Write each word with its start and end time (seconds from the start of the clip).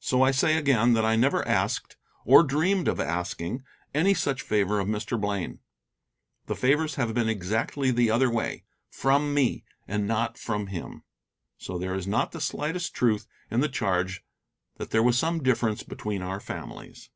So 0.00 0.22
I 0.22 0.32
say 0.32 0.56
again 0.56 0.92
that 0.94 1.04
I 1.04 1.14
never 1.14 1.46
asked, 1.46 1.96
or 2.24 2.42
dreamed 2.42 2.88
of 2.88 2.98
asking, 2.98 3.62
any 3.94 4.12
such 4.12 4.42
favor 4.42 4.80
of 4.80 4.88
Mr. 4.88 5.20
Blaine. 5.20 5.60
The 6.46 6.56
favors 6.56 6.96
have 6.96 7.14
been 7.14 7.28
exactly 7.28 7.92
the 7.92 8.10
other 8.10 8.28
way 8.28 8.64
from 8.90 9.32
me, 9.32 9.62
and 9.86 10.04
not 10.08 10.36
from 10.36 10.66
him. 10.66 11.04
So 11.58 11.78
there 11.78 11.94
is 11.94 12.08
not 12.08 12.32
the 12.32 12.40
slightest 12.40 12.92
truth 12.94 13.28
in 13.52 13.60
the 13.60 13.68
charge 13.68 14.24
that 14.78 14.90
there 14.90 15.00
was 15.00 15.16
some 15.16 15.40
difference 15.44 15.84
between 15.84 16.22
our 16.22 16.40
families. 16.40 17.10